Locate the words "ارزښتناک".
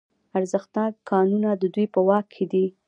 0.37-0.93